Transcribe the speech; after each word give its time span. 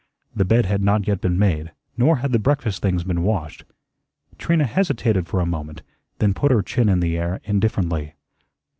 The 0.35 0.45
bed 0.45 0.65
had 0.65 0.81
not 0.81 1.05
yet 1.07 1.21
been 1.21 1.37
made, 1.37 1.73
nor 1.95 2.15
had 2.17 2.31
the 2.31 2.39
breakfast 2.39 2.81
things 2.81 3.03
been 3.03 3.21
washed. 3.21 3.65
Trina 4.39 4.63
hesitated 4.65 5.27
for 5.27 5.39
a 5.39 5.45
moment, 5.45 5.83
then 6.17 6.33
put 6.33 6.49
her 6.51 6.63
chin 6.63 6.89
in 6.89 7.01
the 7.01 7.19
air 7.19 7.39
indifferently. 7.43 8.15